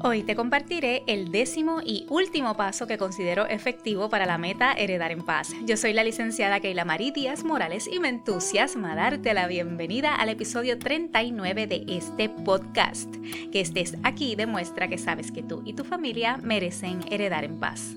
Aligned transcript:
Hoy 0.00 0.22
te 0.22 0.36
compartiré 0.36 1.02
el 1.08 1.32
décimo 1.32 1.80
y 1.84 2.06
último 2.08 2.54
paso 2.56 2.86
que 2.86 2.98
considero 2.98 3.46
efectivo 3.46 4.08
para 4.08 4.26
la 4.26 4.38
meta 4.38 4.72
Heredar 4.72 5.10
en 5.10 5.24
Paz. 5.24 5.52
Yo 5.66 5.76
soy 5.76 5.92
la 5.92 6.04
licenciada 6.04 6.60
Keila 6.60 6.84
Marí 6.84 7.10
Díaz 7.10 7.42
Morales 7.42 7.88
y 7.92 7.98
me 7.98 8.08
entusiasma 8.08 8.94
darte 8.94 9.34
la 9.34 9.48
bienvenida 9.48 10.14
al 10.14 10.28
episodio 10.28 10.78
39 10.78 11.66
de 11.66 11.84
este 11.88 12.28
podcast. 12.28 13.12
Que 13.50 13.60
estés 13.60 13.96
aquí 14.04 14.36
demuestra 14.36 14.86
que 14.86 14.98
sabes 14.98 15.32
que 15.32 15.42
tú 15.42 15.62
y 15.64 15.72
tu 15.72 15.82
familia 15.82 16.36
merecen 16.36 17.00
heredar 17.10 17.42
en 17.42 17.58
paz. 17.58 17.96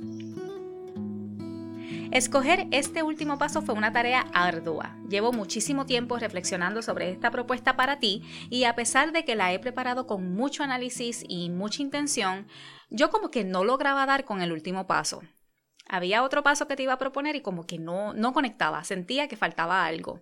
Escoger 2.11 2.67
este 2.71 3.03
último 3.03 3.37
paso 3.37 3.61
fue 3.61 3.73
una 3.73 3.93
tarea 3.93 4.25
ardua. 4.33 4.97
Llevo 5.07 5.31
muchísimo 5.31 5.85
tiempo 5.85 6.17
reflexionando 6.17 6.81
sobre 6.81 7.09
esta 7.09 7.31
propuesta 7.31 7.77
para 7.77 7.99
ti 7.99 8.23
y 8.49 8.65
a 8.65 8.75
pesar 8.75 9.13
de 9.13 9.23
que 9.23 9.35
la 9.35 9.53
he 9.53 9.59
preparado 9.59 10.07
con 10.07 10.33
mucho 10.33 10.61
análisis 10.61 11.23
y 11.29 11.49
mucha 11.49 11.81
intención, 11.81 12.47
yo 12.89 13.11
como 13.11 13.31
que 13.31 13.45
no 13.45 13.63
lograba 13.63 14.05
dar 14.05 14.25
con 14.25 14.41
el 14.41 14.51
último 14.51 14.87
paso 14.87 15.21
había 15.87 16.23
otro 16.23 16.43
paso 16.43 16.67
que 16.67 16.75
te 16.75 16.83
iba 16.83 16.93
a 16.93 16.97
proponer 16.97 17.35
y 17.35 17.41
como 17.41 17.65
que 17.65 17.77
no, 17.77 18.13
no 18.13 18.33
conectaba, 18.33 18.83
sentía 18.83 19.27
que 19.27 19.35
faltaba 19.35 19.85
algo. 19.85 20.21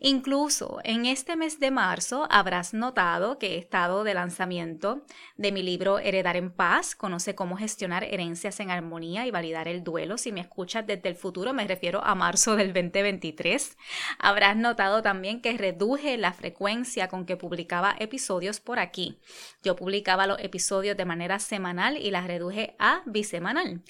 Incluso 0.00 0.78
en 0.84 1.06
este 1.06 1.34
mes 1.34 1.58
de 1.58 1.70
marzo 1.70 2.28
habrás 2.30 2.72
notado 2.72 3.38
que 3.38 3.54
he 3.54 3.58
estado 3.58 4.04
de 4.04 4.14
lanzamiento 4.14 5.04
de 5.36 5.50
mi 5.50 5.62
libro 5.62 5.98
Heredar 5.98 6.36
en 6.36 6.52
Paz, 6.52 6.94
conoce 6.94 7.34
cómo 7.34 7.56
gestionar 7.56 8.04
herencias 8.04 8.60
en 8.60 8.70
armonía 8.70 9.26
y 9.26 9.32
validar 9.32 9.66
el 9.66 9.82
duelo. 9.82 10.18
Si 10.18 10.30
me 10.30 10.40
escuchas 10.40 10.86
desde 10.86 11.08
el 11.08 11.16
futuro, 11.16 11.52
me 11.52 11.66
refiero 11.66 12.04
a 12.04 12.14
marzo 12.14 12.54
del 12.54 12.72
2023. 12.72 13.76
Habrás 14.18 14.56
notado 14.56 15.02
también 15.02 15.40
que 15.40 15.56
reduje 15.56 16.16
la 16.16 16.32
frecuencia 16.32 17.08
con 17.08 17.26
que 17.26 17.36
publicaba 17.36 17.96
episodios 17.98 18.60
por 18.60 18.78
aquí. 18.78 19.18
Yo 19.64 19.74
publicaba 19.74 20.26
los 20.26 20.38
episodios 20.40 20.96
de 20.96 21.04
manera 21.04 21.38
semanal 21.40 21.96
y 21.96 22.10
las 22.10 22.26
reduje 22.26 22.76
a 22.78 23.02
bisemanal. 23.06 23.82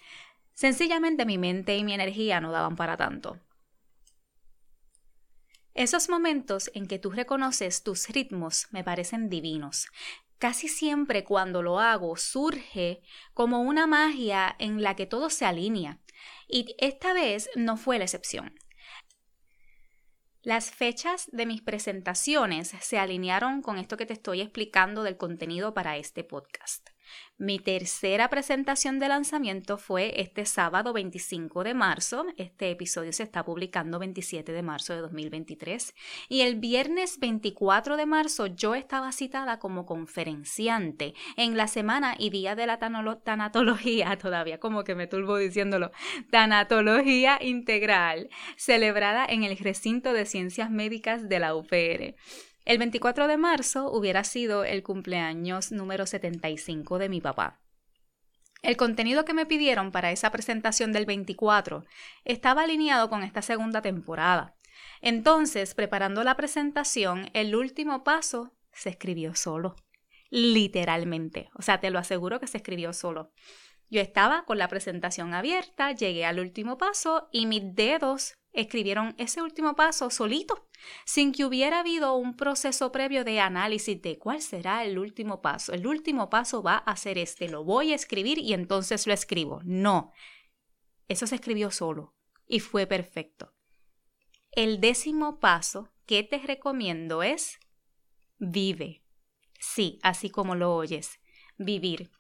Sencillamente 0.59 1.25
mi 1.25 1.39
mente 1.39 1.77
y 1.77 1.85
mi 1.85 1.95
energía 1.95 2.41
no 2.41 2.51
daban 2.51 2.75
para 2.75 2.97
tanto. 2.97 3.39
Esos 5.73 6.09
momentos 6.09 6.69
en 6.75 6.89
que 6.89 6.99
tú 6.99 7.13
reconoces 7.13 7.85
tus 7.85 8.09
ritmos 8.09 8.67
me 8.73 8.83
parecen 8.83 9.29
divinos. 9.29 9.87
Casi 10.39 10.67
siempre 10.67 11.23
cuando 11.23 11.63
lo 11.63 11.79
hago 11.79 12.17
surge 12.17 13.03
como 13.35 13.63
una 13.63 13.87
magia 13.87 14.57
en 14.59 14.83
la 14.83 14.97
que 14.97 15.07
todo 15.07 15.31
se 15.31 15.45
alinea. 15.45 16.01
Y 16.49 16.75
esta 16.79 17.13
vez 17.13 17.49
no 17.55 17.77
fue 17.77 17.99
la 17.99 18.07
excepción. 18.07 18.59
Las 20.43 20.73
fechas 20.73 21.29
de 21.31 21.47
mis 21.47 21.63
presentaciones 21.63 22.75
se 22.81 22.99
alinearon 22.99 23.63
con 23.63 23.79
esto 23.79 23.97
que 23.97 24.07
te 24.07 24.15
estoy 24.15 24.41
explicando 24.41 25.05
del 25.05 25.19
contenido 25.19 25.73
para 25.73 25.99
este 25.99 26.25
podcast. 26.25 26.89
Mi 27.39 27.61
tercera 27.61 28.29
presentación 28.29 28.99
de 28.99 29.09
lanzamiento 29.09 29.79
fue 29.79 30.21
este 30.21 30.45
sábado 30.45 30.93
25 30.93 31.63
de 31.63 31.73
marzo. 31.73 32.27
Este 32.37 32.71
episodio 32.71 33.13
se 33.13 33.23
está 33.23 33.45
publicando 33.45 34.01
27 34.01 34.51
de 34.51 34.63
marzo 34.63 34.93
de 34.95 35.01
2023. 35.03 35.95
Y 36.29 36.41
el 36.41 36.57
viernes 36.57 37.21
24 37.21 37.97
de 37.97 38.07
marzo 38.07 38.47
yo 38.47 38.75
estaba 38.75 39.13
citada 39.13 39.61
como 39.61 39.87
conferenciante 39.87 41.15
en 41.37 41.57
la 41.57 41.69
semana 41.69 42.17
y 42.19 42.31
día 42.31 42.57
de 42.57 42.67
la 42.67 42.79
tanatología, 42.79 44.19
todavía 44.21 44.59
como 44.59 44.83
que 44.83 44.95
me 44.95 45.07
turbo 45.07 45.37
diciéndolo, 45.37 45.93
tanatología 46.31 47.39
integral, 47.41 48.29
celebrada 48.57 49.25
en 49.25 49.45
el 49.45 49.57
recinto 49.59 50.13
de 50.13 50.27
ciencias 50.27 50.71
médicas 50.71 51.29
de 51.29 51.39
la 51.39 51.55
UPR. 51.55 52.17
El 52.69 52.77
24 52.77 53.29
de 53.29 53.39
marzo 53.39 53.91
hubiera 53.91 54.25
sido 54.25 54.63
el 54.63 54.83
cumpleaños 54.83 55.73
número 55.73 56.05
75 56.05 56.99
de 56.99 57.09
mi 57.09 57.19
papá. 57.19 57.63
El 58.61 58.77
contenido 58.77 59.25
que 59.25 59.33
me 59.33 59.47
pidieron 59.47 59.91
para 59.91 60.13
esa 60.13 60.31
presentación 60.31 60.93
del 60.93 61.07
24 61.07 61.87
estaba 62.27 62.65
alineado 62.65 63.09
con 63.09 63.23
esta 63.23 63.41
segunda 63.41 63.81
temporada. 63.81 64.55
Entonces, 65.01 65.75
preparando 65.75 66.23
la 66.25 66.37
presentación, 66.37 67.31
el 67.33 67.57
último 67.57 68.05
paso 68.05 68.55
se 68.71 68.91
escribió 68.91 69.35
solo. 69.35 69.75
Literalmente. 70.29 71.49
O 71.55 71.63
sea, 71.63 71.81
te 71.81 71.89
lo 71.89 71.99
aseguro 71.99 72.39
que 72.39 72.49
se 72.49 72.59
escribió 72.59 72.93
solo. 72.93 73.33
Yo 73.89 74.03
estaba 74.03 74.45
con 74.45 74.59
la 74.59 74.69
presentación 74.69 75.33
abierta, 75.33 75.93
llegué 75.93 76.27
al 76.27 76.39
último 76.39 76.77
paso 76.77 77.31
y 77.33 77.47
mis 77.47 77.75
dedos 77.75 78.38
escribieron 78.53 79.15
ese 79.19 79.43
último 79.43 79.75
paso 79.77 80.11
solito, 80.11 80.69
sin 81.05 81.33
que 81.33 81.45
hubiera 81.45 81.81
habido 81.81 82.15
un 82.15 82.37
proceso 82.37 82.93
previo 82.93 83.25
de 83.25 83.41
análisis 83.41 84.01
de 84.01 84.19
cuál 84.19 84.41
será 84.43 84.85
el 84.85 84.99
último 84.99 85.41
paso. 85.43 85.73
El 85.73 85.87
último 85.87 86.31
paso 86.31 86.63
va 86.63 86.77
a 86.77 86.97
ser 86.97 87.19
este, 87.19 87.49
lo 87.49 87.65
voy 87.65 87.93
a 87.93 87.95
escribir 87.95 88.39
y 88.39 88.53
entonces 88.53 89.07
lo 89.07 89.13
escribo. 89.13 89.61
No, 89.65 90.13
eso 91.09 91.27
se 91.27 91.37
escribió 91.37 91.71
solo 91.71 92.15
y 92.47 92.61
fue 92.61 92.87
perfecto. 92.87 93.55
El 94.51 94.81
décimo 94.81 95.39
paso 95.41 95.93
que 96.07 96.23
te 96.23 96.39
recomiendo 96.39 97.23
es 97.23 97.59
vive. 98.39 99.05
Sí, 99.61 99.99
así 100.03 100.31
como 100.31 100.55
lo 100.55 100.75
oyes, 100.75 101.21
vivir. 101.59 102.11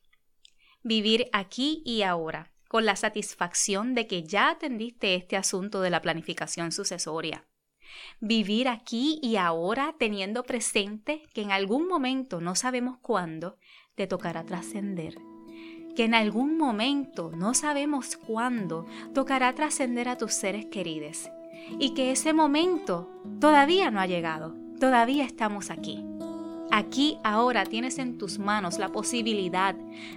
Vivir 0.82 1.28
aquí 1.32 1.82
y 1.84 2.02
ahora 2.02 2.52
con 2.68 2.84
la 2.84 2.96
satisfacción 2.96 3.94
de 3.94 4.06
que 4.06 4.22
ya 4.22 4.50
atendiste 4.50 5.14
este 5.14 5.36
asunto 5.36 5.80
de 5.80 5.90
la 5.90 6.02
planificación 6.02 6.70
sucesoria. 6.70 7.46
Vivir 8.20 8.68
aquí 8.68 9.18
y 9.22 9.36
ahora 9.36 9.94
teniendo 9.98 10.42
presente 10.42 11.22
que 11.32 11.42
en 11.42 11.50
algún 11.50 11.88
momento, 11.88 12.40
no 12.40 12.54
sabemos 12.54 12.98
cuándo, 12.98 13.56
te 13.94 14.06
tocará 14.06 14.44
trascender. 14.44 15.16
Que 15.96 16.04
en 16.04 16.14
algún 16.14 16.56
momento, 16.58 17.32
no 17.34 17.54
sabemos 17.54 18.16
cuándo, 18.16 18.86
tocará 19.14 19.54
trascender 19.54 20.08
a 20.08 20.16
tus 20.16 20.34
seres 20.34 20.66
queridos. 20.66 21.30
Y 21.78 21.94
que 21.94 22.12
ese 22.12 22.32
momento 22.32 23.10
todavía 23.40 23.90
no 23.90 24.00
ha 24.00 24.06
llegado, 24.06 24.54
todavía 24.78 25.24
estamos 25.24 25.70
aquí. 25.70 26.04
Aquí 26.70 27.16
ahora 27.24 27.64
tienes 27.64 27.98
en 27.98 28.18
tus 28.18 28.38
manos 28.38 28.78
la 28.78 28.90
posibilidad 28.90 29.74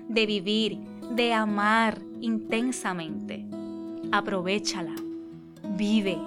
de 0.08 0.26
vivir, 0.26 0.80
de 1.16 1.34
amar 1.34 2.02
intensamente. 2.20 3.46
Aprovechala, 4.12 4.96
vive, 5.78 6.18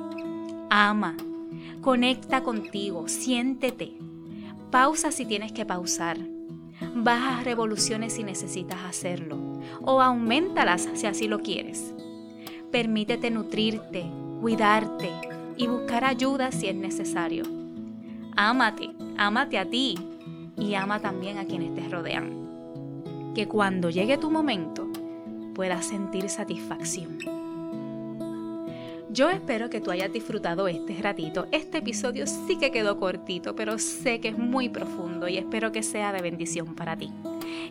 ama, 0.71 1.15
conecta 1.83 2.43
contigo, 2.43 3.07
siéntete. 3.07 3.93
Pausa 4.71 5.13
si 5.13 5.27
tienes 5.27 5.53
que 5.53 5.67
pausar. 5.67 6.19
Baja 6.95 7.43
revoluciones 7.43 8.15
si 8.15 8.25
necesitas 8.25 8.83
hacerlo 8.83 9.39
o 9.83 10.01
aumentalas 10.01 10.89
si 10.95 11.07
así 11.07 11.29
lo 11.29 11.41
quieres. 11.41 11.95
Permítete 12.73 13.31
nutrirte, 13.31 14.07
cuidarte 14.41 15.11
y 15.57 15.67
buscar 15.67 16.05
ayuda 16.05 16.51
si 16.51 16.67
es 16.67 16.75
necesario. 16.75 17.45
Ámate, 18.37 18.91
ámate 19.17 19.59
a 19.59 19.69
ti 19.69 19.97
y 20.57 20.75
ama 20.75 21.01
también 21.01 21.39
a 21.39 21.45
quienes 21.45 21.75
te 21.75 21.89
rodean 21.89 22.45
que 23.35 23.49
cuando 23.49 23.91
llegue 23.91 24.17
tu 24.17 24.31
momento 24.31 24.87
puedas 25.55 25.87
sentir 25.87 26.29
satisfacción. 26.29 27.19
Yo 29.11 29.31
espero 29.31 29.71
que 29.71 29.81
tú 29.81 29.91
hayas 29.91 30.13
disfrutado 30.13 30.67
este 30.67 31.01
ratito. 31.01 31.47
Este 31.53 31.79
episodio 31.79 32.27
sí 32.27 32.59
que 32.59 32.73
quedó 32.73 32.99
cortito, 32.99 33.55
pero 33.55 33.79
sé 33.79 34.21
que 34.21 34.29
es 34.29 34.39
muy 34.39 34.69
profundo 34.69 35.29
y 35.29 35.37
espero 35.37 35.71
que 35.71 35.83
sea 35.83 36.13
de 36.13 36.23
bendición 36.23 36.75
para 36.75 36.97
ti. 36.97 37.13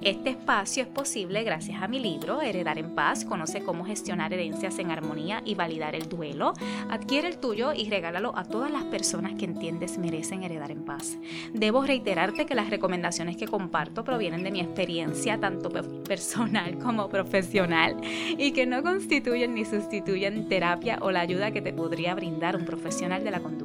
Este 0.02 0.32
espacio 0.32 0.84
es 0.84 0.90
posible 0.90 1.44
gracias 1.44 1.82
a 1.82 1.88
mi 1.88 2.00
libro 2.00 2.42
Heredar 2.42 2.78
en 2.78 2.96
Paz, 2.96 3.26
conoce 3.26 3.64
cómo 3.64 3.86
gestionar 3.86 4.34
herencias 4.34 4.80
en 4.80 4.92
armonía 4.92 5.42
y 5.46 5.56
validar 5.56 5.96
el 5.96 6.10
duelo. 6.10 6.54
Adquiere 6.90 7.28
el 7.28 7.38
tuyo 7.38 7.74
y 7.74 7.90
regálalo 7.90 8.38
a 8.38 8.44
todas 8.44 8.72
las 8.72 8.84
personas 8.86 9.34
que 9.36 9.46
entiendes 9.46 9.98
merecen 9.98 10.44
heredar 10.44 10.72
en 10.72 10.84
paz. 10.84 11.18
Debo 11.54 11.84
reiterarte 11.84 12.46
que 12.46 12.56
las 12.56 12.70
recomendaciones 12.70 13.38
que 13.38 13.48
comparto 13.48 14.04
provienen 14.04 14.44
de 14.44 14.52
mi 14.52 14.60
experiencia 14.60 15.40
tanto 15.40 15.70
personal 15.70 16.78
como 16.84 17.10
profesional 17.10 17.98
y 18.38 18.52
que 18.52 18.66
no 18.66 18.84
constituyen 18.84 19.54
ni 19.54 19.66
sustituyen 19.66 20.48
terapia 20.48 21.00
o 21.02 21.12
la 21.12 21.22
ayuda 21.22 21.52
que 21.52 21.62
te 21.62 21.74
podría 21.74 22.16
brindar 22.16 22.56
un 22.56 22.66
profesional 22.66 23.24
de 23.24 23.32
la 23.32 23.40
conducta. 23.40 23.63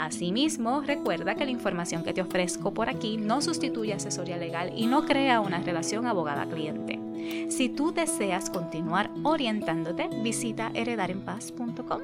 Asimismo, 0.00 0.80
recuerda 0.80 1.34
que 1.34 1.44
la 1.44 1.50
información 1.50 2.02
que 2.02 2.14
te 2.14 2.22
ofrezco 2.22 2.72
por 2.72 2.88
aquí 2.88 3.18
no 3.18 3.42
sustituye 3.42 3.92
asesoría 3.92 4.38
legal 4.38 4.72
y 4.74 4.86
no 4.86 5.04
crea 5.04 5.40
una 5.40 5.58
relación 5.58 6.06
abogada-cliente. 6.06 7.50
Si 7.50 7.68
tú 7.68 7.92
deseas 7.92 8.48
continuar 8.48 9.10
orientándote, 9.24 10.08
visita 10.22 10.70
heredarenpaz.com. 10.72 12.00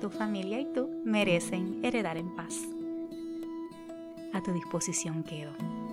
Tu 0.00 0.08
familia 0.08 0.58
y 0.58 0.64
tú 0.64 0.88
merecen 1.04 1.84
heredar 1.84 2.16
en 2.16 2.34
paz. 2.34 2.62
A 4.32 4.42
tu 4.42 4.54
disposición 4.54 5.24
quedo. 5.24 5.83